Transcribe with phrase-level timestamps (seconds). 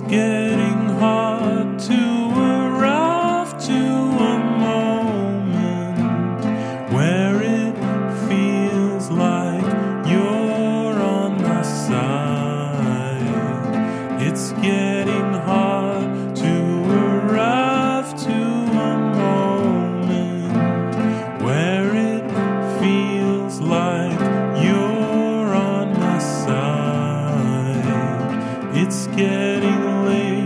[0.00, 0.63] basket
[28.76, 30.43] It's getting late.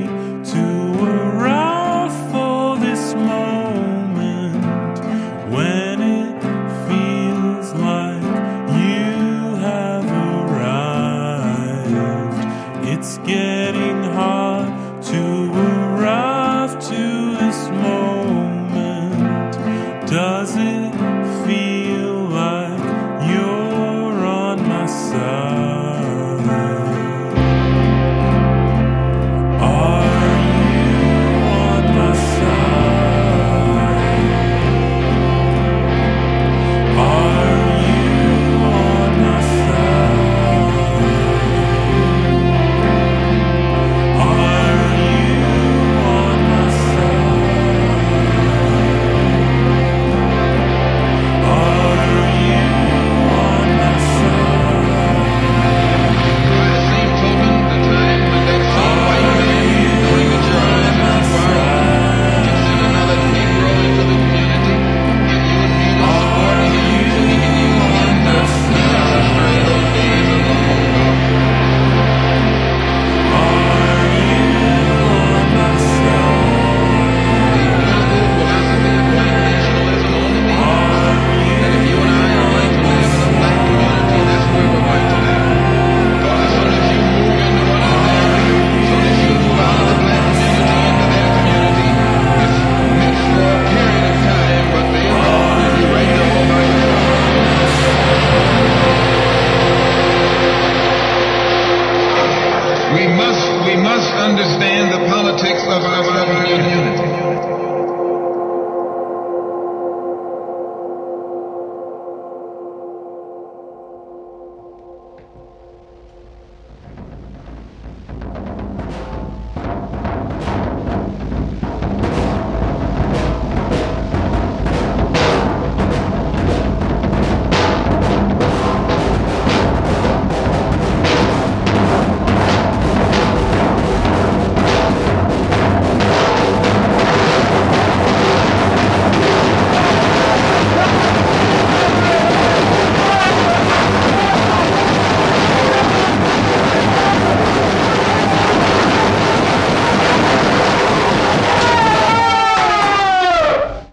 [103.14, 106.87] must, we must understand the politics of our union.